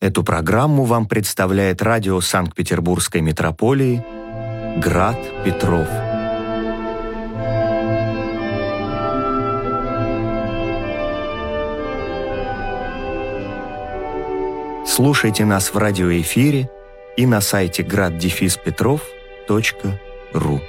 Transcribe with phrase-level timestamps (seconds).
[0.00, 4.02] Эту программу вам представляет радио Санкт-Петербургской метрополии
[4.78, 5.86] «Град Петров».
[14.86, 16.70] Слушайте нас в радиоэфире
[17.18, 20.60] и на сайте graddefиспетров.ру.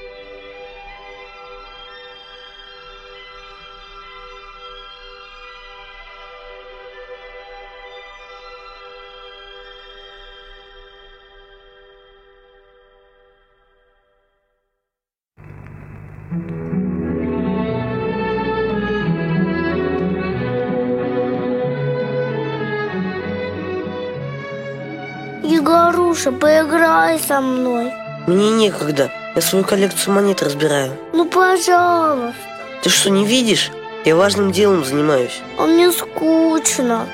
[27.31, 27.93] со мной.
[28.27, 29.09] Мне некогда.
[29.35, 30.97] Я свою коллекцию монет разбираю.
[31.13, 32.35] Ну, пожалуйста.
[32.83, 33.71] Ты что, не видишь?
[34.03, 35.39] Я важным делом занимаюсь.
[35.57, 37.07] А мне скучно.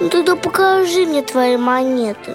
[0.00, 2.34] Ну тогда покажи мне твои монеты.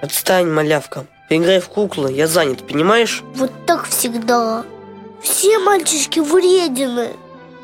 [0.00, 1.04] Отстань, малявка.
[1.28, 3.22] Поиграй в куклы, я занят, понимаешь?
[3.34, 4.64] Вот так всегда.
[5.20, 7.10] Все мальчишки вредины.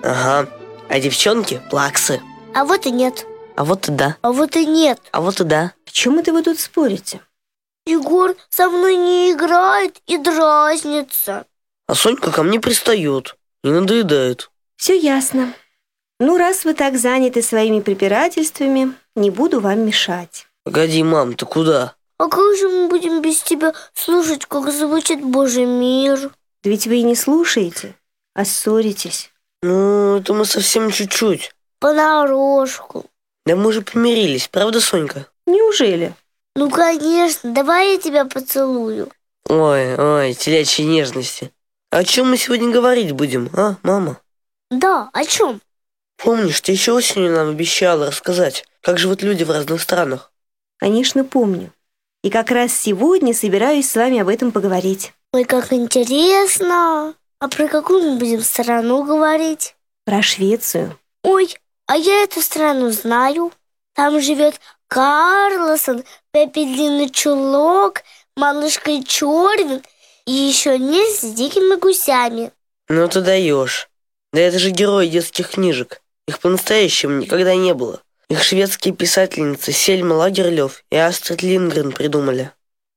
[0.03, 0.47] Ага.
[0.91, 2.20] А девчонки плаксы.
[2.55, 3.25] А вот и нет.
[3.56, 4.17] А вот и да.
[4.20, 5.01] А вот и нет.
[5.12, 5.73] А вот и да.
[5.86, 7.20] О чем это вы тут спорите?
[7.87, 11.47] Егор со мной не играет и дразнится.
[11.87, 14.51] А Сонька ко мне пристает и надоедает.
[14.77, 15.55] Все ясно.
[16.19, 20.47] Ну, раз вы так заняты своими препирательствами, не буду вам мешать.
[20.64, 21.95] Погоди, мам, ты куда?
[22.19, 26.31] А как же мы будем без тебя слушать, как звучит Божий мир?
[26.64, 27.95] Да ведь вы и не слушаете,
[28.34, 29.31] а ссоритесь.
[29.62, 31.53] Ну, это мы совсем чуть-чуть.
[31.79, 33.05] Понарошку.
[33.45, 35.27] Да мы же помирились, правда, Сонька?
[35.47, 36.14] Неужели?
[36.57, 39.11] Ну, конечно, давай я тебя поцелую.
[39.47, 41.53] Ой, ой, телячьи нежности.
[41.91, 44.19] О чем мы сегодня говорить будем, а, мама?
[44.71, 45.61] Да, о чем?
[46.17, 50.33] Помнишь, ты еще осенью нам обещала рассказать, как живут люди в разных странах?
[50.79, 51.73] Конечно, помню.
[52.23, 55.13] И как раз сегодня собираюсь с вами об этом поговорить.
[55.35, 57.15] Ой, как интересно.
[57.39, 59.75] А про какую мы будем страну говорить?
[60.07, 60.98] Про Швецию.
[61.23, 61.55] Ой,
[61.86, 63.53] а я эту страну знаю.
[63.92, 64.59] Там живет
[64.96, 68.01] Карлосон, Пеппи Длинный Чулок,
[68.34, 69.83] Малышка Чорвин
[70.24, 72.51] и еще не с дикими гусями.
[72.89, 73.90] Ну ты даешь.
[74.33, 76.01] Да это же герои детских книжек.
[76.27, 78.01] Их по-настоящему никогда не было.
[78.30, 82.52] Их шведские писательницы Сельма Лагерлёв и Астрид Лингрен придумали.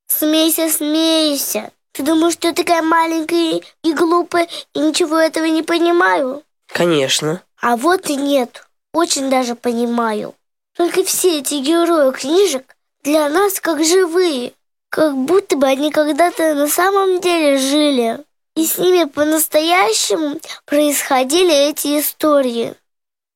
[0.08, 1.70] Смейся, смейся.
[1.92, 6.44] Ты думаешь, что я такая маленькая и глупая и ничего этого не понимаю?
[6.68, 7.44] Конечно.
[7.62, 8.64] А вот и нет.
[8.94, 10.34] Очень даже понимаю.
[10.80, 14.54] Только все эти герои книжек для нас как живые.
[14.88, 18.24] Как будто бы они когда-то на самом деле жили.
[18.56, 22.76] И с ними по-настоящему происходили эти истории.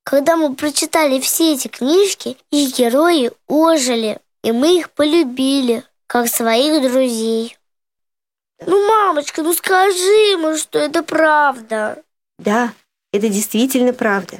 [0.06, 6.82] Когда мы прочитали все эти книжки, их герои ожили, и мы их полюбили, как своих
[6.82, 7.58] друзей.
[8.66, 12.02] Ну, мамочка, ну скажи ему, что это правда.
[12.40, 12.74] Да,
[13.12, 14.38] это действительно правда.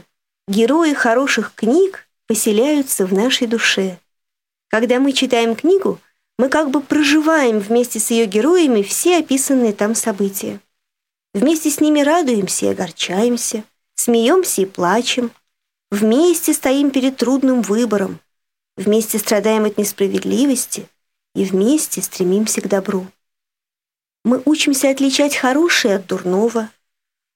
[0.47, 3.99] Герои хороших книг поселяются в нашей душе.
[4.69, 5.99] Когда мы читаем книгу,
[6.39, 10.59] мы как бы проживаем вместе с ее героями все описанные там события.
[11.35, 13.63] Вместе с ними радуемся и огорчаемся,
[13.94, 15.29] смеемся и плачем,
[15.91, 18.19] вместе стоим перед трудным выбором,
[18.77, 20.88] вместе страдаем от несправедливости
[21.35, 23.05] и вместе стремимся к добру.
[24.25, 26.71] Мы учимся отличать хорошее от дурного,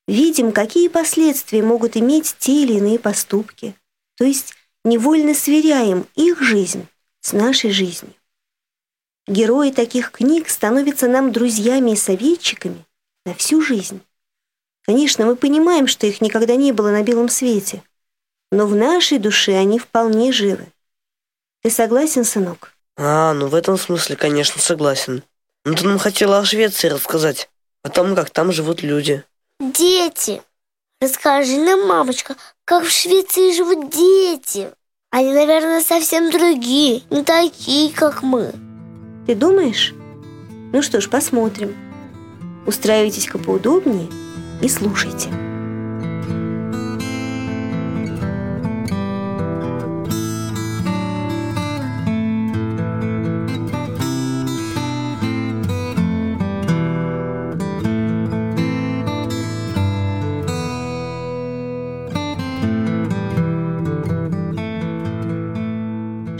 [0.07, 3.75] видим, какие последствия могут иметь те или иные поступки,
[4.15, 4.55] то есть
[4.87, 6.87] невольно сверяем их жизнь
[7.21, 8.13] с нашей жизнью.
[9.27, 12.85] Герои таких книг становятся нам друзьями и советчиками
[13.25, 14.01] на всю жизнь.
[14.83, 17.83] Конечно, мы понимаем, что их никогда не было на белом свете,
[18.51, 20.67] но в нашей душе они вполне живы.
[21.61, 22.73] Ты согласен, сынок?
[22.95, 25.23] А, ну в этом смысле, конечно, согласен.
[25.65, 27.49] Ну ты нам хотела о Швеции рассказать,
[27.83, 29.25] о том, как там живут люди.
[29.59, 30.41] Дети.
[31.01, 32.37] Расскажи нам, мамочка,
[32.67, 34.67] как в Швеции живут дети.
[35.09, 38.51] Они, наверное, совсем другие, не такие, как мы.
[39.25, 39.95] Ты думаешь?
[40.73, 41.73] Ну что ж, посмотрим.
[42.65, 44.09] Устраивайтесь-ка поудобнее
[44.61, 45.29] и слушайте.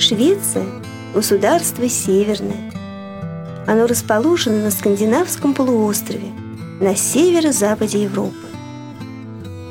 [0.07, 0.63] Швеция–
[1.13, 2.71] государство северное.
[3.68, 6.30] Оно расположено на скандинавском полуострове,
[6.80, 8.48] на северо-западе Европы.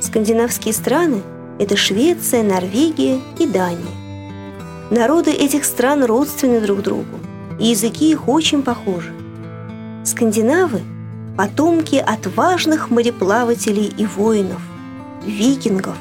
[0.02, 1.22] Скандинавские страны–
[1.58, 3.80] это Швеция, Норвегия и Дания.
[4.90, 7.18] Народы этих стран родственны друг другу,
[7.58, 9.14] и языки их очень похожи.
[10.04, 10.82] Скандинавы–
[11.38, 14.60] потомки отважных мореплавателей и воинов,
[15.24, 15.96] викингов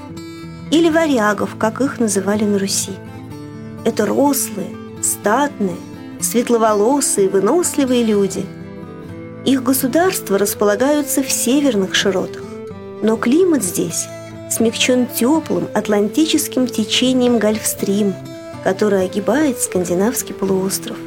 [0.71, 2.91] или варягов, как их называли на Руси.
[3.85, 5.77] Это рослые, статные,
[6.19, 8.43] светловолосые, выносливые люди.
[9.45, 12.41] Их государства располагаются в северных широтах,
[13.03, 14.07] но климат здесь
[14.49, 18.15] смягчен теплым атлантическим течением Гольфстрим,
[18.63, 20.97] который огибает скандинавский полуостров.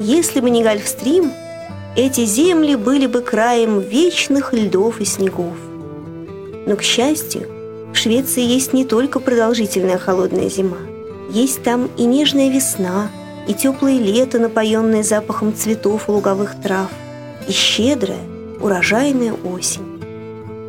[0.00, 1.30] Если бы не Гольфстрим,
[1.96, 5.56] эти земли были бы краем вечных льдов и снегов.
[6.66, 7.46] Но, к счастью,
[7.92, 10.78] в Швеции есть не только продолжительная холодная зима.
[11.30, 13.08] Есть там и нежная весна,
[13.46, 16.90] и теплое лето, напоенное запахом цветов и луговых трав,
[17.46, 18.18] и щедрая,
[18.60, 20.02] урожайная осень.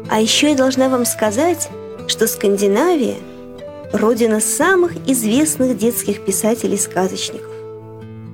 [0.09, 1.69] А еще я должна вам сказать,
[2.07, 3.17] что Скандинавия–
[3.93, 7.51] родина самых известных детских писателей-сказочников.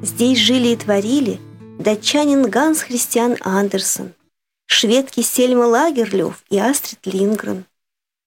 [0.04, 1.40] Здесь жили и творили
[1.80, 4.14] датчанин Ганс Христиан Андерсон,
[4.66, 7.66] шведки Сельма Лагерлёв и Астрид Лингрен.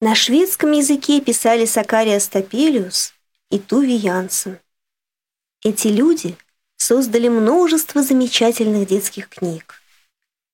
[0.00, 3.12] На шведском языке писали Сакария Стапелиус
[3.50, 4.58] и Туви Янсен.
[5.62, 6.37] Эти люди
[6.76, 9.82] создали множество замечательных детских книг.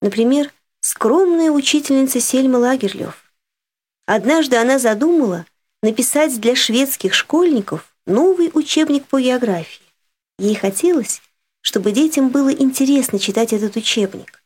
[0.01, 0.51] Например,
[0.81, 3.31] скромная учительница Сельма Лагерлёв.
[4.05, 5.45] Однажды она задумала
[5.81, 9.85] написать для шведских школьников новый учебник по географии.
[10.39, 11.21] Ей хотелось,
[11.61, 14.43] чтобы детям было интересно читать этот учебник,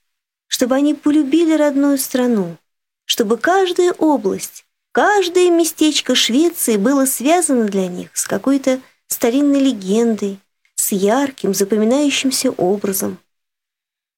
[0.48, 2.57] чтобы они полюбили родную страну,
[3.06, 10.39] чтобы каждая область, каждое местечко Швеции было связано для них с какой-то старинной легендой,
[10.75, 13.17] с ярким, запоминающимся образом.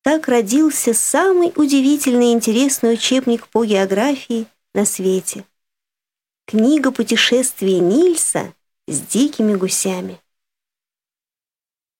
[0.04, 5.46] Так родился самый удивительный и интересный учебник по географии на свете.
[6.46, 8.54] Книга путешествия Нильса
[8.88, 10.20] с дикими гусями.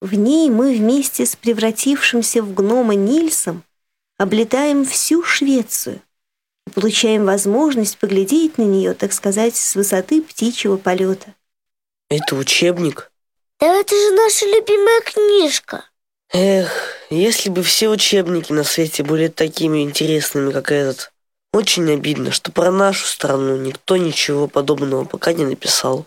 [0.02, 3.64] В ней мы вместе с превратившимся в гнома Нильсом
[4.18, 6.02] облетаем всю Швецию
[6.72, 11.34] получаем возможность поглядеть на нее, так сказать, с высоты птичьего полета.
[12.08, 13.10] Это учебник?
[13.60, 15.84] Да это же наша любимая книжка.
[16.32, 16.70] Эх,
[17.10, 21.12] если бы все учебники на свете были такими интересными, как этот.
[21.52, 26.06] Очень обидно, что про нашу страну никто ничего подобного пока не написал.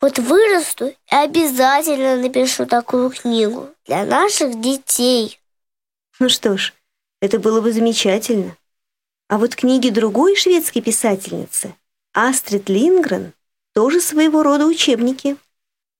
[0.00, 5.40] Вот вырасту и обязательно напишу такую книгу для наших детей.
[6.18, 6.74] Ну что ж,
[7.20, 8.56] это было бы замечательно.
[9.28, 11.74] А вот книги другой шведской писательницы,
[12.14, 13.34] Астрид Лингрен,
[13.74, 15.36] тоже своего рода учебники.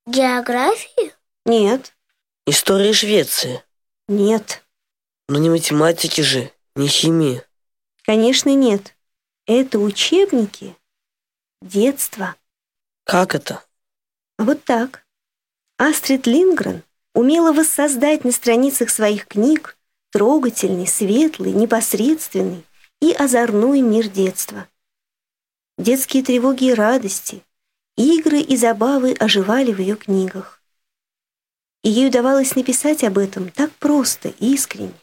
[0.07, 1.13] Географии?
[1.45, 1.95] Нет.
[2.47, 3.63] История Швеции?
[4.09, 4.65] Нет.
[5.29, 7.43] Но не математики же, не химии.
[8.03, 8.97] Конечно, нет.
[9.47, 10.75] Это учебники
[11.61, 12.35] детства.
[13.05, 13.63] Как это?
[14.39, 15.05] Вот так.
[15.77, 16.83] Астрид Лингрен
[17.15, 19.77] умела воссоздать на страницах своих книг
[20.13, 22.65] трогательный, светлый, непосредственный
[23.01, 24.69] и озорной мир детства.
[25.77, 27.43] Детские тревоги и радости,
[27.97, 30.63] игры и забавы оживали в ее книгах.
[31.83, 34.95] И ей удавалось написать об этом так просто, искренне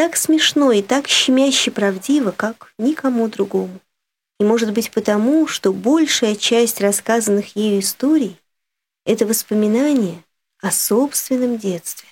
[0.00, 3.80] так смешно и так щемяще правдиво, как никому другому.
[4.38, 8.40] И может быть потому, что большая часть рассказанных ею историй—
[9.04, 10.24] это воспоминания
[10.62, 12.08] о собственном детстве.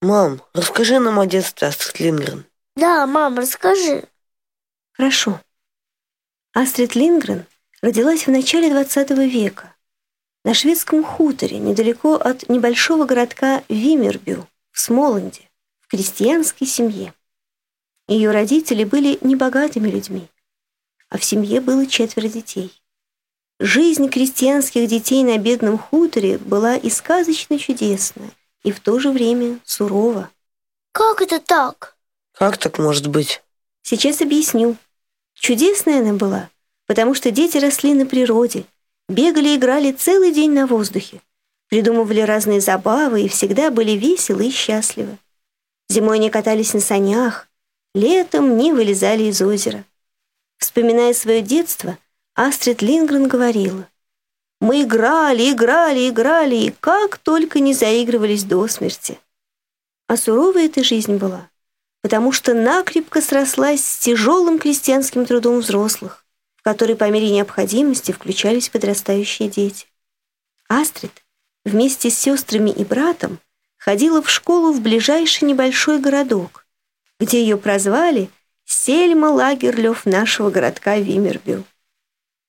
[0.00, 2.46] Мам, расскажи нам о детстве Астрид Лингрен.
[2.76, 4.08] Да, мам, расскажи.
[4.92, 5.40] Хорошо.
[6.52, 7.46] Астрид Лингрен
[7.80, 9.74] родилась в начале XX века
[10.44, 15.48] на шведском хуторе недалеко от небольшого городка Вимербю в Смоланде
[15.88, 17.14] крестьянской семье.
[18.08, 20.28] Ее родители были небогатыми людьми,
[21.08, 22.72] а в семье было четверо детей.
[23.60, 28.30] Жизнь крестьянских детей на бедном хуторе была и сказочно чудесная,
[28.64, 30.30] и в то же время сурова.
[30.92, 31.96] Как это так?
[32.32, 33.42] Как так может быть?
[33.82, 34.76] Сейчас объясню.
[35.34, 36.50] Чудесная она была,
[36.86, 38.64] потому что дети росли на природе,
[39.08, 41.20] бегали и играли целый день на воздухе,
[41.68, 45.18] придумывали разные забавы и всегда были веселы и счастливы.
[45.88, 47.48] Зимой они катались на санях,
[47.94, 49.84] летом не вылезали из озера.
[50.58, 51.98] Вспоминая свое детство,
[52.34, 53.88] Астрид Лингрен говорила,
[54.60, 59.18] «Мы играли, играли, играли, и как только не заигрывались до смерти».
[60.06, 61.50] А суровая эта жизнь была,
[62.02, 68.68] потому что накрепко срослась с тяжелым крестьянским трудом взрослых, в который по мере необходимости включались
[68.68, 69.86] подрастающие дети.
[70.68, 71.24] Астрид
[71.64, 73.38] вместе с сестрами и братом
[73.78, 76.66] ходила в школу в ближайший небольшой городок,
[77.20, 78.30] где ее прозвали
[78.64, 81.64] Сельма Лагерлёв нашего городка Вимербю.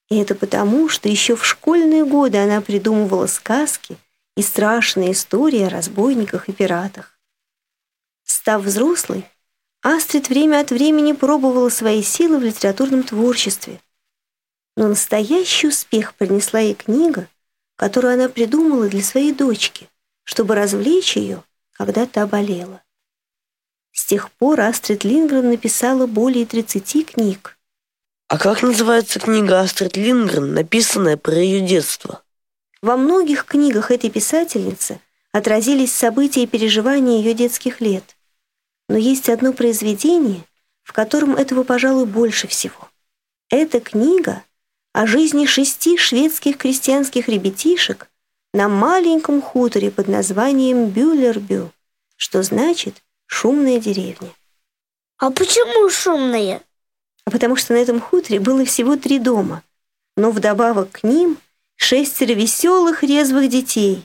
[0.10, 3.98] И это потому, что еще в школьные годы она придумывала сказки
[4.36, 7.20] и страшные истории о разбойниках и пиратах.
[8.24, 9.26] Став взрослой,
[9.84, 13.82] Астрид время от времени пробовала свои силы в литературном творчестве.
[14.78, 17.28] Но настоящий успех принесла ей книга,
[17.76, 19.90] которую она придумала для своей дочки,
[20.24, 22.82] чтобы развлечь ее, когда та болела.
[23.92, 27.58] С тех пор Астрид Лингрен написала более 30 книг.
[28.30, 32.24] А как называется книга Астрид Лингрен, написанная про ее детство?
[32.82, 35.02] Во многих книгах этой писательницы
[35.34, 38.16] отразились события и переживания ее детских лет.
[38.90, 40.44] Но есть одно произведение,
[40.84, 42.90] в котором этого, пожалуй, больше всего.
[43.50, 44.44] Эта книга
[44.94, 48.10] о жизни шести шведских крестьянских ребятишек
[48.54, 51.72] на маленьком хуторе под названием Бюллербю,
[52.18, 54.30] что значит «шумная деревня».
[55.18, 56.62] А почему шумная?
[57.26, 59.64] А потому что на этом хуторе было всего три дома,
[60.18, 61.38] но вдобавок к ним
[61.76, 64.04] шестеро веселых резвых детей.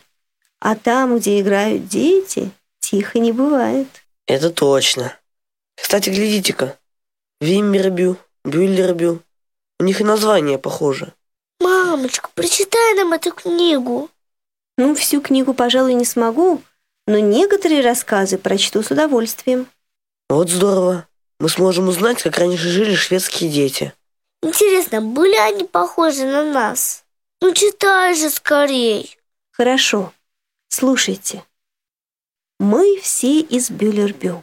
[0.61, 3.89] А там, где играют дети, тихо не бывает.
[4.29, 5.19] Это точно.
[5.75, 6.79] Кстати, глядите-ка.
[7.41, 9.23] Виммербю, Бюллербю.
[9.81, 11.15] У них и название похоже.
[11.61, 14.11] Мамочка, прочитай нам эту книгу.
[14.77, 16.63] Ну, всю книгу, пожалуй, не смогу,
[17.07, 19.67] но некоторые рассказы прочту с удовольствием.
[20.29, 21.09] Вот здорово.
[21.41, 23.95] Мы сможем узнать, как раньше жили шведские дети.
[24.43, 27.05] Интересно, были они похожи на нас?
[27.41, 29.17] Ну, читай же скорей.
[29.53, 30.13] Хорошо.
[30.69, 31.45] Слушайте.
[32.61, 34.43] Мы все из Бюллербю.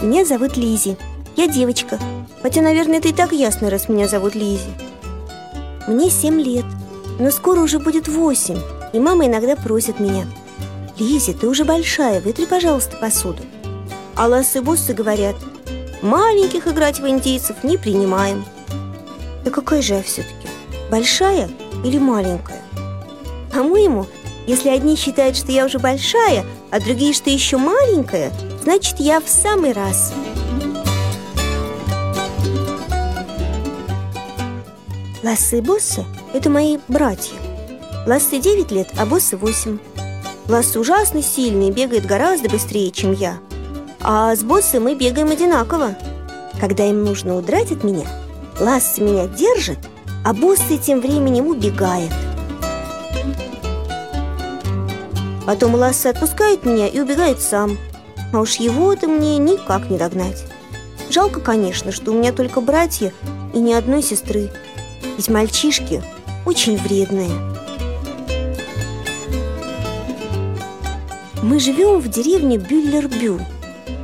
[0.00, 0.96] Меня зовут Лизи.
[1.36, 2.00] Я девочка.
[2.42, 4.72] Хотя, наверное, это и так ясно, раз меня зовут Лизи.
[5.86, 6.64] Мне семь лет,
[7.20, 8.58] но скоро уже будет восемь,
[8.92, 10.26] и мама иногда просит меня.
[10.98, 13.44] Лизи, ты уже большая, вытри, пожалуйста, посуду.
[14.16, 15.36] А Лассы и Боссы говорят,
[16.02, 18.44] маленьких играть в индейцев не принимаем.
[19.44, 20.48] Да какая же я все-таки?
[20.90, 21.48] Большая
[21.84, 22.62] или маленькая?
[23.52, 24.06] По-моему,
[24.46, 29.28] если одни считают, что я уже большая, а другие, что еще маленькая, значит, я в
[29.28, 30.12] самый раз.
[35.22, 37.36] Лассы и Боссы– это мои братья.
[38.06, 39.78] Лассы 9 лет, а Боссы 8.
[40.48, 43.38] Лассы ужасно сильный, бегает гораздо быстрее, чем я.
[44.00, 45.94] А с Боссы мы бегаем одинаково.
[46.60, 48.06] Когда им нужно удрать от меня,
[48.58, 49.78] Лассы меня держит,
[50.24, 52.12] а Боссы тем временем убегает.
[55.46, 57.76] Потом Лассы отпускает меня и убегает сам.
[58.32, 60.44] А уж его-то мне никак не догнать.
[61.10, 63.12] Жалко, конечно, что у меня только братья
[63.52, 64.50] и ни одной сестры.
[65.16, 66.02] Ведь мальчишки
[66.46, 67.30] очень вредные.
[71.42, 73.40] Мы живем в деревне Бюллербю.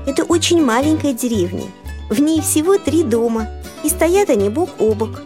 [0.07, 1.65] Это очень маленькая деревня.
[2.11, 3.49] В ней всего три дома,
[3.85, 5.23] и стоят они бок о бок.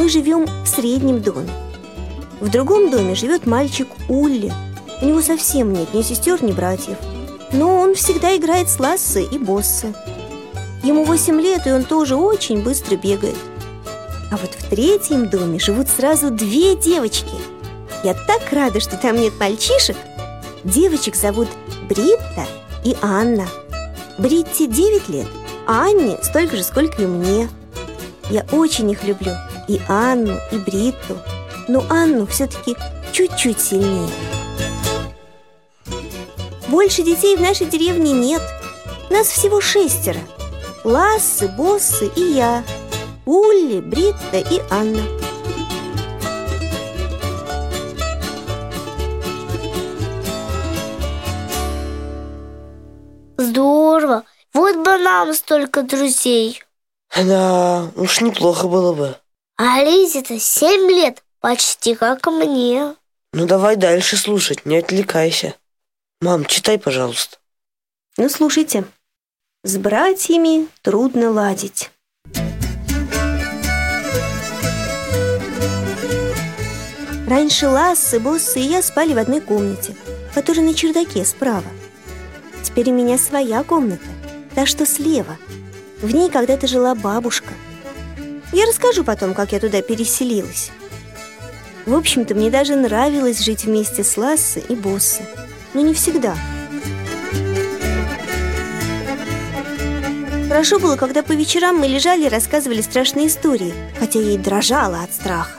[0.00, 1.50] Мы живем в среднем доме.
[2.40, 4.50] В другом доме живет мальчик Улли.
[5.02, 6.96] У него совсем нет ни сестер, ни братьев.
[7.52, 9.92] Но он всегда играет с Лассе и Боссе.
[10.82, 13.36] Ему восемь лет, и он тоже очень быстро бегает.
[14.32, 17.36] А вот в третьем доме живут сразу две девочки.
[18.02, 19.98] Я так рада, что там нет мальчишек.
[20.64, 21.48] Девочек зовут
[21.90, 22.46] Бритта
[22.86, 23.46] и Анна.
[24.16, 25.28] Бритте 9 лет,
[25.66, 27.50] а Анне столько же, сколько и мне.
[28.30, 29.32] Я очень их люблю,
[29.76, 31.18] и Анну, и Бритту.
[31.68, 32.76] Но Анну все-таки
[33.12, 34.10] чуть-чуть сильнее.
[36.68, 38.42] Больше детей в нашей деревне нет.
[39.10, 40.20] Нас всего шестеро.
[40.84, 42.64] Лассы, Боссы и я–
[43.32, 45.02] Улли, Бритта и Анна.
[53.38, 54.24] Здорово.
[54.52, 56.60] Вот бы нам столько друзей.
[57.14, 59.16] Да, уж неплохо было бы.
[59.62, 62.94] А Лизе-то семь лет, почти как мне.
[63.34, 65.54] Ну давай дальше слушать, не отвлекайся.
[66.22, 67.36] Мам, читай, пожалуйста.
[68.16, 68.84] Ну, слушайте.
[69.62, 71.90] С братьями трудно ладить.
[77.28, 79.94] Раньше Лассы, Боссы и я спали в одной комнате,
[80.32, 81.68] которая на чердаке справа.
[82.62, 84.08] Теперь у меня своя комната,
[84.54, 85.36] та, что слева.
[86.00, 87.52] В ней когда-то жила бабушка.
[88.52, 90.70] Я расскажу потом, как я туда переселилась.
[91.86, 95.22] В общем-то, мне даже нравилось жить вместе с Лассы и Боссы.
[95.72, 96.34] Но не всегда.
[100.48, 105.00] Хорошо было, когда по вечерам мы лежали и рассказывали страшные истории, хотя я и дрожала
[105.00, 105.52] от страха.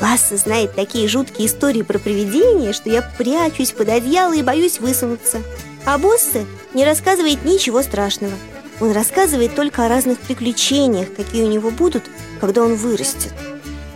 [0.00, 5.42] Ласса знает такие жуткие истории про привидения, что я прячусь под одеяло и боюсь высунуться.
[5.84, 8.32] А Боссе не рассказывает ничего страшного.
[8.80, 12.04] Он рассказывает только о разных приключениях, какие у него будут,
[12.40, 13.34] когда он вырастет.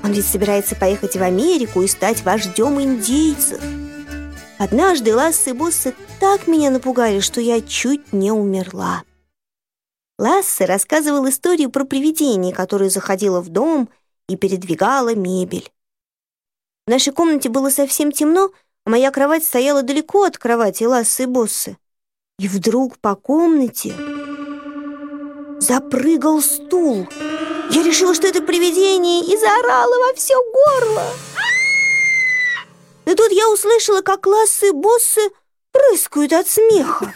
[0.02, 3.62] Он ведь собирается поехать в Америку и стать вождем индейцев.
[4.58, 9.04] Однажды Ласса и Босса так меня напугали, что я чуть не умерла.
[10.18, 13.88] Лассе рассказывал историю про привидение, которое заходило в дом
[14.28, 15.72] и передвигало мебель.
[16.86, 18.50] В нашей комнате было совсем темно,
[18.84, 21.78] а моя кровать стояла далеко от кровати Лассы и Боссы.
[22.38, 23.94] И вдруг по комнате
[25.64, 27.08] запрыгал стул.
[27.70, 31.06] Я решила, что это привидение, и заорала во все горло.
[33.06, 35.20] И тут я услышала, как Лассы и Боссы
[35.72, 37.14] прыскают от смеха.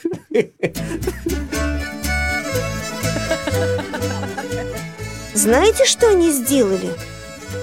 [5.34, 6.92] Знаете, что они сделали?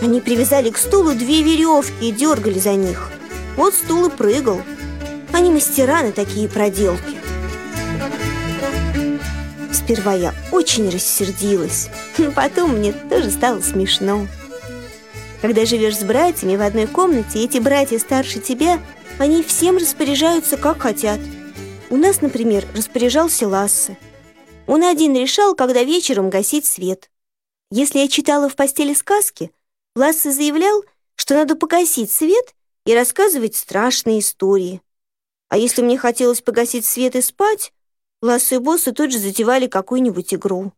[0.02, 3.10] Они привязали к стулу две веревки и дергали за них.
[3.58, 4.62] Вот стул и прыгал.
[5.34, 7.15] Они мастера на такие проделки.
[9.86, 14.28] Сперва я очень рассердилась, но потом мне тоже стало смешно.
[15.44, 18.82] Когда живешь с братьями в одной комнате, эти братья старше тебя,
[19.20, 21.20] они всем распоряжаются, как хотят.
[21.92, 23.96] У нас, например, распоряжался Лассе.
[24.66, 27.12] Он один решал, когда вечером гасить свет.
[27.70, 29.52] Если я читала в постели сказки,
[29.96, 30.84] Лассе заявлял,
[31.16, 32.56] что надо погасить свет
[32.88, 34.82] и рассказывать страшные истории.
[35.50, 37.72] А если мне хотелось погасить свет и спать,
[38.26, 40.74] Лассе и Боссе тут же затевали какую-нибудь игру.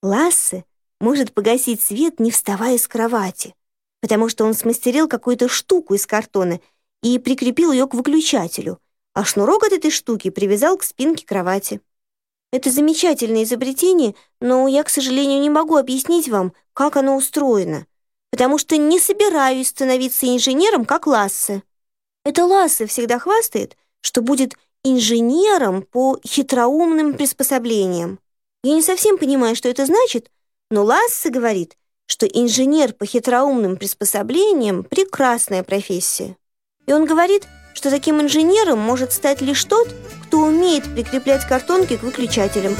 [0.00, 0.64] Лассе
[1.00, 3.54] может погасить свет, не вставая с кровати,
[4.00, 6.60] потому что он смастерил какую-то штуку из картона
[7.02, 8.78] и прикрепил ее к выключателю,
[9.12, 11.80] а шнурок от этой штуки привязал к спинке кровати.
[12.52, 17.88] Это замечательное изобретение, но я, к сожалению, не могу объяснить вам, как оно устроено,
[18.30, 21.64] потому что не собираюсь становиться инженером, как Лассе.
[22.24, 28.20] Это Лассе всегда хвастает, что будет инженером по хитроумным приспособлениям.
[28.62, 30.30] Я не совсем понимаю, что это значит,
[30.70, 31.76] но Лассе говорит,
[32.06, 36.36] что инженер по хитроумным приспособлениям— прекрасная профессия.
[36.86, 39.88] И он говорит, что таким инженером может стать лишь тот,
[40.26, 42.76] кто умеет прикреплять картонки к выключателям.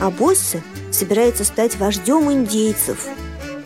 [0.00, 3.08] А Боссе собирается стать вождем индейцев.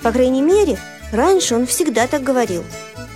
[0.03, 0.79] По крайней мере,
[1.13, 2.65] Раньше он всегда так говорил.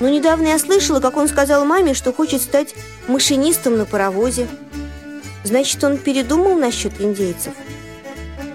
[0.01, 2.75] Но недавно я слышала, как он сказал маме, что хочет стать
[3.07, 4.49] машинистом на паровозе.
[5.45, 7.55] Значит, он передумал насчет индейцев.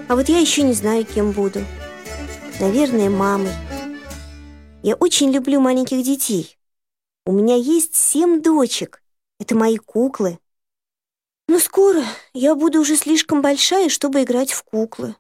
[0.08, 1.63] А вот я еще не знаю, кем буду.
[2.60, 3.54] Наверное, мамой.
[4.84, 6.58] Я очень люблю маленьких детей.
[7.25, 9.02] У меня есть семь дочек.
[9.39, 10.39] Это мои куклы.
[11.47, 15.15] Но скоро я буду уже слишком большая, чтобы играть в куклы.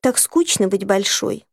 [0.00, 1.46] Так скучно быть большой.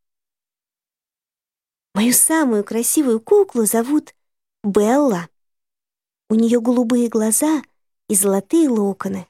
[1.93, 4.15] Мою самую красивую куклу зовут
[4.63, 5.27] Белла.
[6.29, 7.61] У нее голубые глаза
[8.07, 9.27] и золотые локоны.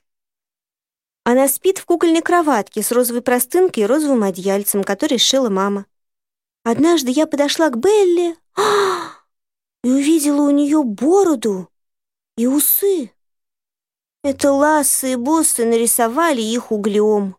[1.24, 5.86] Она спит в кукольной кроватке с розовой простынкой и розовым одеяльцем, который сшила мама.
[6.63, 8.36] Однажды я подошла к Белле
[9.84, 11.69] и увидела у нее бороду
[12.38, 13.12] и усы.
[14.24, 17.38] Это Лассы и Боссы нарисовали их углем.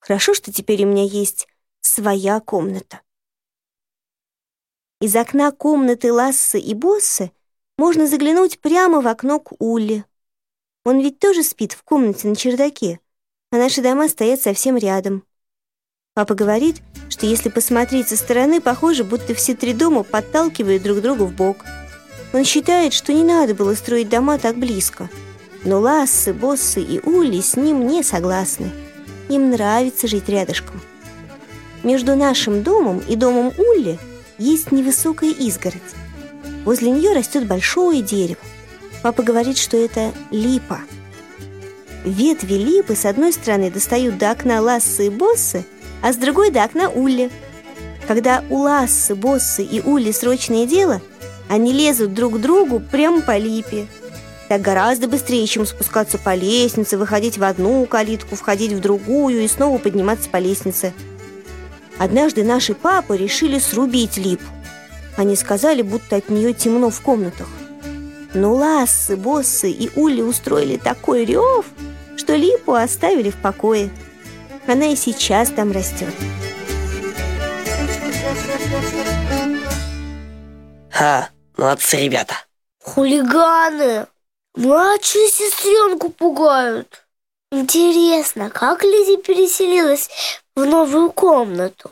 [0.00, 1.48] Хорошо, что теперь у меня есть
[1.80, 3.00] своя комната.
[5.00, 7.32] Из окна комнаты Лассы и Боссы
[7.76, 10.04] можно заглянуть прямо в окно к Улле.
[10.84, 13.00] Он ведь тоже спит в комнате на чердаке,
[13.50, 15.24] а наши дома стоят совсем рядом.
[16.14, 21.24] Папа говорит, что если посмотреть со стороны, похоже, будто все три дома подталкивают друг друга
[21.24, 21.64] в бок.
[22.32, 25.10] Он считает, что не надо было строить дома так близко.
[25.64, 28.70] Но Лассы, Боссы и Улли с ним не согласны.
[29.28, 30.80] Им нравится жить рядышком.
[31.82, 33.98] Между нашим домом и домом Улли–
[34.38, 35.80] есть невысокая изгородь.
[36.64, 38.40] Возле нее растет большое дерево.
[39.02, 40.80] Папа говорит, что это липа.
[42.04, 45.64] Ветви липы с одной стороны достают до окна Лассы и Боссы,
[46.02, 47.30] а с другой до окна Улли.
[48.06, 51.00] Когда у Лассы, Боссы и Улли срочное дело,
[51.48, 53.86] они лезут друг к другу прямо по липе.
[54.48, 59.48] Так гораздо быстрее, чем спускаться по лестнице, выходить в одну калитку, входить в другую и
[59.48, 60.92] снова подниматься по лестнице–
[61.98, 64.44] Однажды наши папы решили срубить липу.
[65.16, 67.48] Они сказали, будто от нее темно в комнатах.
[68.34, 71.66] Но Лассы, Боссы и Ули устроили такой рев,
[72.16, 73.90] что липу оставили в покое.
[74.66, 76.12] Она и сейчас там растет.
[80.90, 82.34] Ха, молодцы ребята.
[82.82, 84.06] Хулиганы!
[84.56, 87.04] Младшую сестренку пугают.
[87.50, 90.08] Интересно, как Лизи переселилась
[90.56, 91.90] в новую комнату.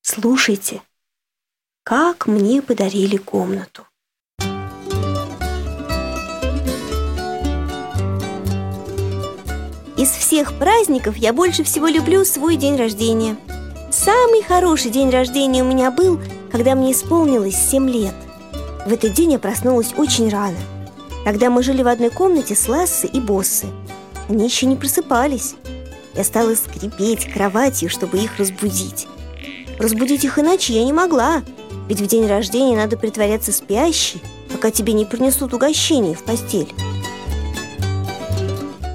[0.00, 0.82] Слушайте,
[1.82, 3.86] как мне подарили комнату.
[9.96, 13.36] Из всех праздников я больше всего люблю свой день рождения.
[13.90, 16.20] Самый хороший день рождения у меня был,
[16.52, 18.14] когда мне исполнилось 7 лет.
[18.86, 20.58] В этот день я проснулась очень рано.
[21.24, 23.66] Тогда мы жили в одной комнате с Лассы и Боссы.
[24.28, 25.56] Они еще не просыпались.
[26.16, 29.08] Я стала скрипеть кроватью, чтобы их разбудить.
[29.78, 31.42] Разбудить их иначе я не могла,
[31.88, 34.22] ведь в день рождения надо притворяться спящей,
[34.52, 36.72] пока тебе не принесут угощение в постель.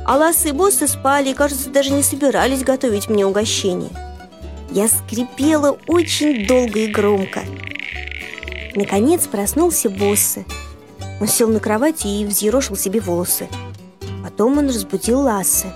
[0.06, 3.92] А Ласса и Боссы спали и, кажется, даже не собирались готовить мне угощение.
[4.72, 7.42] Я скрипела очень долго и громко.
[8.76, 10.46] Наконец проснулся Боссы.
[11.20, 13.50] Он сел на кровати и взъерошил себе волосы.
[14.24, 15.68] Потом он разбудил Лассы.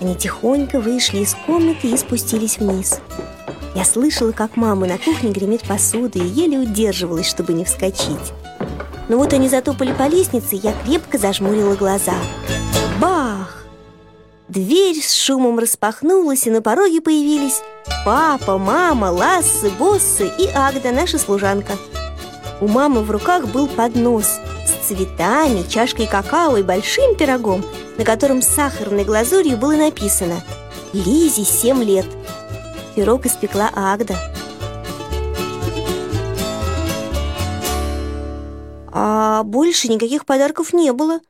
[0.00, 3.00] Они тихонько вышли из комнаты и спустились вниз.
[3.74, 8.32] Я слышала, как мама на кухне гремит посудой и еле удерживалась, чтобы не вскочить.
[9.08, 12.14] Но вот они затопали по лестнице, и я крепко зажмурила глаза.
[13.00, 13.64] Бах!
[14.48, 17.60] Дверь с шумом распахнулась, и на пороге появились
[18.04, 21.74] папа, мама, Лассы, Боссы и Агда, наша служанка.
[22.60, 24.40] У мамы в руках был поднос
[24.90, 27.64] цветами, чашкой какао и большим пирогом,
[27.96, 30.42] на котором сахарной глазурью было написано
[30.92, 32.06] «Лизе семь лет».
[32.96, 34.16] Пирог испекла Агда.
[38.92, 41.20] А больше никаких подарков не было.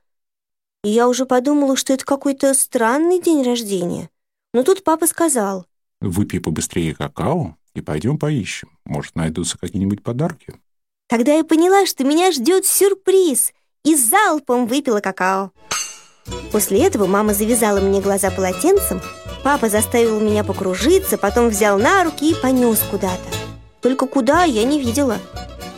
[0.83, 4.09] И я уже подумала, что это какой-то странный день рождения.
[4.55, 5.67] Но тут папа сказал.
[6.01, 8.71] Выпей побыстрее какао и пойдем поищем.
[8.87, 10.55] Может, найдутся какие-нибудь подарки.
[11.11, 13.53] Тогда я поняла, что меня ждет сюрприз,
[13.85, 15.51] и залпом выпила какао.
[16.53, 19.03] После этого мама завязала мне глаза полотенцем,
[19.43, 23.19] папа заставил меня покружиться, потом взял на руки и понес куда-то.
[23.83, 25.19] Только куда, я не видела.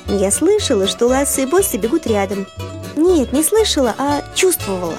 [0.06, 2.46] Я слышала, что Ласса и Боссы бегут рядом.
[2.94, 4.98] Нет, не слышала, а чувствовала.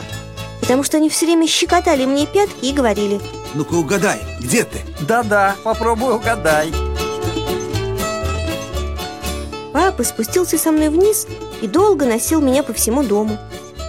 [0.61, 3.21] Потому что они все время щекотали мне пятки и говорили
[3.53, 4.79] Ну-ка угадай, где ты?
[5.07, 6.71] Да-да, попробуй угадай
[9.73, 11.27] Папа спустился со мной вниз
[11.61, 13.37] и долго носил меня по всему дому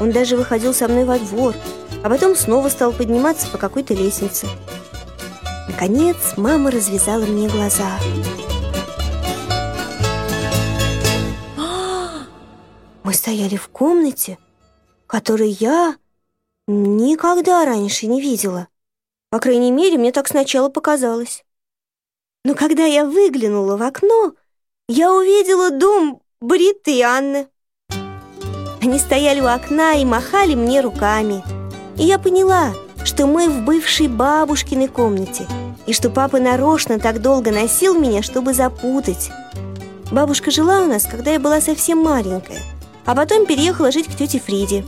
[0.01, 1.55] Он даже выходил со мной во двор
[2.03, 4.49] А потом снова стал подниматься по какой-то лестнице
[5.69, 7.99] Наконец мама развязала мне глаза
[13.05, 14.39] Мы стояли в комнате,
[15.07, 15.97] которой я
[16.67, 18.69] никогда раньше не видела.
[19.29, 21.45] По крайней мере, мне так сначала показалось.
[22.47, 24.35] Но когда я выглянула в окно,
[24.89, 27.49] я увидела дом Бриты и Анны.
[28.83, 31.43] Они стояли у окна и махали мне руками.
[31.97, 35.47] И я поняла, что мы в бывшей бабушкиной комнате,
[35.87, 39.31] и что папа нарочно так долго носил меня, чтобы запутать.
[40.11, 42.61] Бабушка жила у нас, когда я была совсем маленькая–
[43.05, 44.85] а потом переехала жить к тете Фриде.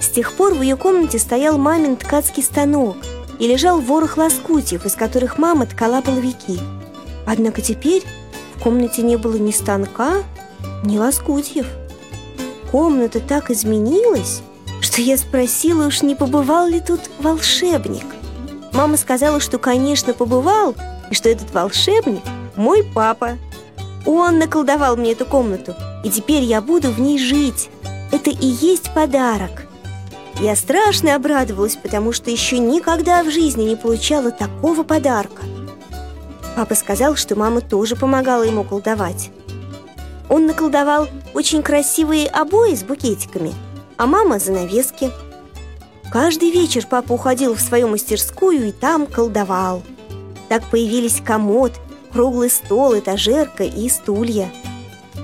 [0.00, 2.96] С тех пор в ее комнате стоял мамин ткацкий станок
[3.38, 6.58] и лежал ворох лоскутьев, из которых мама ткала половики.
[7.26, 8.02] Однако теперь
[8.62, 10.22] в комнате не было ни станка,
[10.84, 11.66] ни лоскутьев.
[12.70, 14.40] Комната так изменилась,
[14.80, 18.06] что я спросила, уж не побывал ли тут волшебник.
[18.72, 20.76] Мама сказала, что, конечно, побывал,
[21.10, 22.22] и что этот волшебник–
[22.56, 23.36] мой папа.
[24.06, 27.68] Он наколдовал мне эту комнату– и теперь я буду в ней жить.
[28.10, 29.66] Это и есть подарок.
[30.40, 35.42] Я страшно обрадовалась, потому что еще никогда в жизни не получала такого подарка.
[36.56, 39.30] Папа сказал, что мама тоже помогала ему колдовать.
[40.28, 43.54] Он наколдовал очень красивые обои с букетиками,
[43.96, 45.10] а мама– занавески.
[46.10, 49.82] Каждый вечер папа уходил в свою мастерскую и там колдовал.
[50.48, 51.72] Так появились комод,
[52.12, 54.50] круглый стол, этажерка и стулья–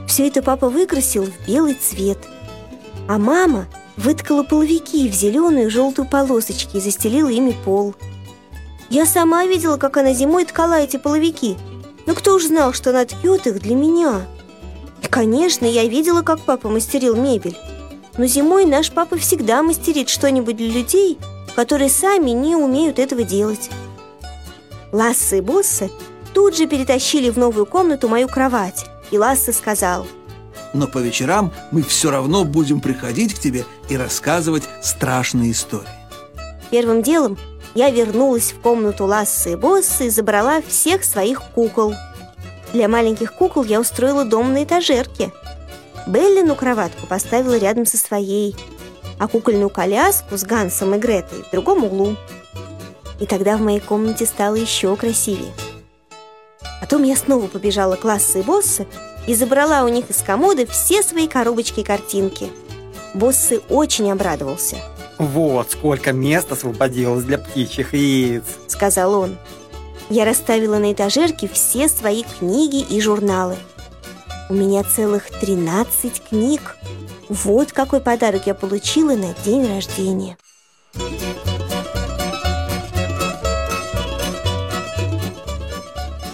[0.09, 2.19] все это папа выкрасил в белый цвет.
[3.07, 7.95] А мама выткала половики в зеленую и желтую полосочки и застелила ими пол.
[8.91, 11.57] Я сама видела, как она зимой ткала эти половики.
[12.07, 14.27] Но кто уж знал, что она ткет их для меня?
[15.03, 17.57] И, конечно, я видела, как папа мастерил мебель.
[18.17, 21.19] Но зимой наш папа всегда мастерит что-нибудь для людей,
[21.55, 23.71] которые сами не умеют этого делать.
[24.91, 25.91] Ласса и Босса
[26.33, 30.07] тут же перетащили в новую комнату мою кровать и Ласса сказал
[30.73, 35.89] Но по вечерам мы все равно будем приходить к тебе и рассказывать страшные истории
[36.71, 37.39] Первым делом
[37.75, 41.95] я вернулась в комнату Лассы и Босса и забрала всех своих кукол
[42.73, 45.33] Для маленьких кукол я устроила дом на этажерке
[46.07, 48.57] Беллину кроватку поставила рядом со своей
[49.19, 52.17] а кукольную коляску с Гансом и Гретой в другом углу.
[53.21, 55.53] И тогда в моей комнате стало еще красивее.
[56.81, 58.87] Потом я снова побежала к Лассе и Боссе
[59.27, 62.51] и забрала у них из комода все свои коробочки и картинки.
[63.15, 64.77] Боссы очень обрадовался.
[65.19, 68.45] Вот сколько места освободилось для птичьих яиц.
[68.69, 69.37] сказал он.
[70.11, 73.57] Я расставила на этажерке все свои книги и журналы.
[74.49, 76.77] У меня целых 13 книг.
[77.29, 80.39] Вот какой подарок я получила на день рождения.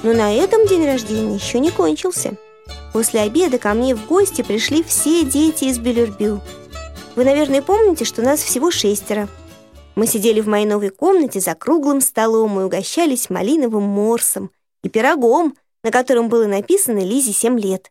[0.04, 2.36] Но на этом день рождения еще не кончился.
[2.92, 6.42] После обеда ко мне в гости пришли все дети из Белюрбю.
[7.16, 9.28] Вы, наверное, помните, что нас всего шестеро.
[9.94, 14.50] Мы сидели в моей новой комнате за круглым столом и угощались малиновым морсом
[14.82, 17.90] и пирогом, на котором было написано Лизе семь лет.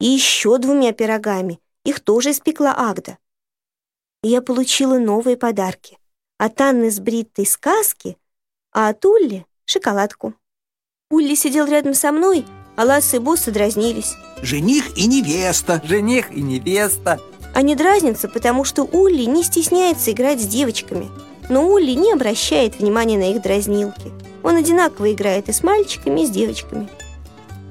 [0.00, 1.60] И еще двумя пирогами.
[1.84, 3.18] Их тоже испекла Агда.
[4.24, 5.98] И я получила новые подарки.
[6.38, 8.18] От Анны с Бриттой сказки,
[8.72, 10.34] а от Улли— шоколадку.
[11.10, 12.44] Улли сидел рядом со мной,
[12.76, 14.16] а Ласса и Босса дразнились.
[14.42, 15.80] Жених и невеста.
[15.84, 17.20] Жених и невеста.
[17.56, 21.08] Они дразнятся, потому что Улли не стесняется играть с девочками.
[21.48, 24.12] Но Улли не обращает внимания на их дразнилки.
[24.42, 26.86] Он одинаково играет и с мальчиками, и с девочками.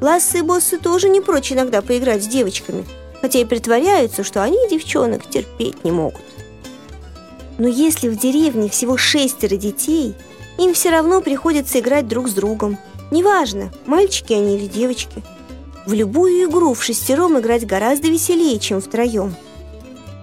[0.02, 2.84] Ласса и Боссы тоже не прочь иногда поиграть с девочками,
[3.22, 6.26] хотя и притворяются, что они девчонок терпеть не могут.
[7.60, 10.16] Но если в деревне всего шестеро детей,
[10.58, 12.80] им все равно приходится играть друг с другом.
[13.12, 15.22] Неважно, мальчики они или девочки.
[15.86, 19.36] В любую игру в шестером играть гораздо веселее, чем втроем.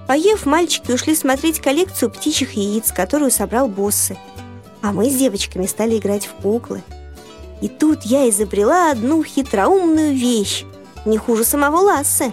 [0.07, 4.19] Поев, мальчики ушли смотреть коллекцию птичьих яиц, которую собрал боссы.
[4.83, 6.83] А мы с девочками стали играть в куклы.
[7.61, 10.65] И тут я изобрела одну хитроумную вещь,
[11.07, 12.33] не хуже самого Лассе.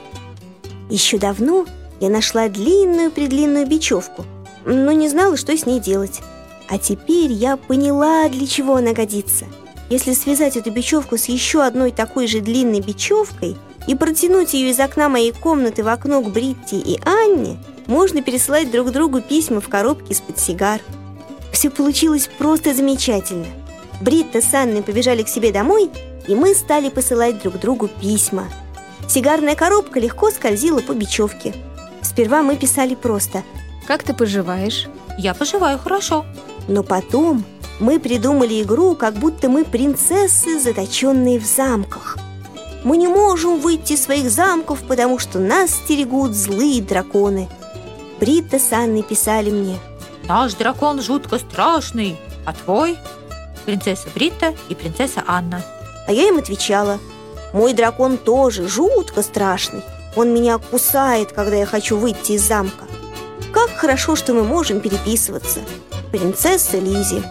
[0.90, 1.68] Еще давно
[2.00, 4.26] я нашла длинную-предлинную бечевку,
[4.66, 6.22] но не знала, что с ней делать.
[6.68, 9.46] А теперь я поняла, для чего она годится.
[9.90, 13.56] Если связать эту бечевку с еще одной такой же длинной бечевкой
[13.90, 18.70] и протянуть ее из окна моей комнаты в окно к Бритти и Анне, можно пересылать
[18.70, 20.80] друг другу письма в коробке из-под сигар.
[21.52, 23.48] Все получилось просто замечательно.
[24.00, 25.90] Бритта с Анной побежали к себе домой,
[26.28, 28.48] и мы стали посылать друг другу письма.
[29.08, 31.56] Сигарная коробка легко скользила по бечевке.
[32.04, 33.42] Сперва мы писали просто
[33.88, 34.88] Как ты поживаешь?
[35.18, 36.28] Я поживаю хорошо.
[36.68, 37.44] Но потом
[37.80, 42.20] мы придумали игру, как будто мы принцессы, заточенные в замках.
[42.90, 47.48] Мы не можем выйти из своих замков, потому что нас стерегут злые драконы.
[48.20, 49.78] Бритта с Анной писали мне.
[50.28, 52.98] Наш дракон жутко страшный, а твой?
[53.68, 55.62] Принцесса Брита и принцесса Анна.
[56.08, 56.98] А я им отвечала.
[57.54, 59.84] Мой дракон тоже жутко страшный.
[60.16, 62.86] Он меня кусает, когда я хочу выйти из замка.
[63.54, 65.60] Как хорошо, что мы можем переписываться.
[66.12, 67.22] Принцесса Лизи.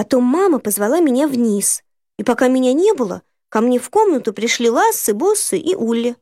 [0.00, 1.82] Потом мама позвала меня вниз.
[2.18, 6.16] И пока меня не было, ко мне в комнату пришли Лассы, Боссы и Улли.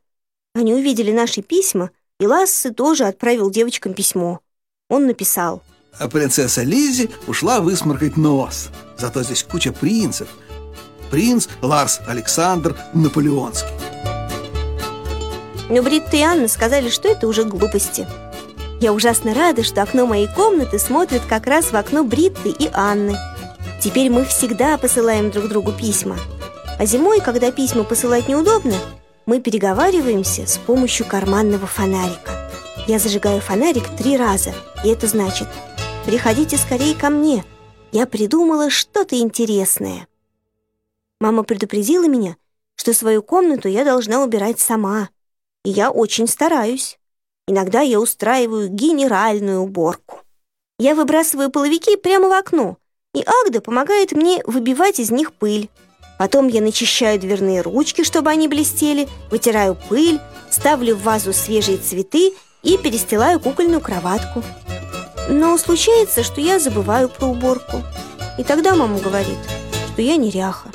[0.53, 4.41] Они увидели наши письма, и Лассы тоже отправил девочкам письмо.
[4.89, 5.63] Он написал
[5.97, 8.67] А принцесса Лизи ушла высморкать нос.
[8.97, 10.27] Зато здесь куча принцев.
[11.09, 13.71] Принц Ларс Александр Наполеонский.
[15.69, 18.05] Но Бритта и Анна сказали, что это уже глупости.
[18.81, 23.15] Я ужасно рада, что окно моей комнаты смотрит как раз в окно Бритты и Анны.
[23.81, 26.17] Теперь мы всегда посылаем друг другу письма.
[26.77, 28.75] А зимой, когда письма посылать неудобно,
[29.25, 32.51] мы переговариваемся с помощью карманного фонарика.
[32.87, 35.47] Я зажигаю фонарик три раза, и это значит
[36.05, 37.45] «Приходите скорее ко мне,
[37.91, 40.07] я придумала что-то интересное».
[41.21, 42.35] Мама предупредила меня,
[42.75, 45.09] что свою комнату я должна убирать сама.
[45.63, 46.97] И я очень стараюсь.
[47.47, 50.21] Иногда я устраиваю генеральную уборку.
[50.79, 52.77] Я выбрасываю половики прямо в окно,
[53.13, 55.69] и Агда помогает мне выбивать из них пыль.
[56.17, 60.19] Потом я начищаю дверные ручки, чтобы они блестели, вытираю пыль,
[60.49, 64.43] ставлю в вазу свежие цветы и перестилаю кукольную кроватку.
[65.29, 67.83] Но случается, что я забываю про уборку.
[68.37, 69.37] И тогда мама говорит,
[69.93, 70.69] что я неряха.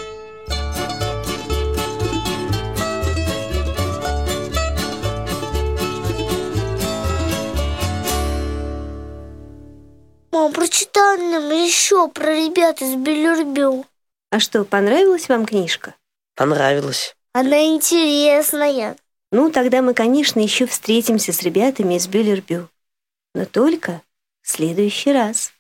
[10.35, 13.87] Мам, прочитай нам еще про ребят из Белюрбю.
[14.31, 15.95] А что, понравилась вам книжка?
[16.35, 17.15] Понравилось.
[17.33, 18.97] Она интересная.
[19.31, 22.69] Ну, тогда мы, конечно, еще встретимся с ребятами из Бюллербю.
[23.33, 24.03] Но только
[24.43, 25.53] в следующий раз.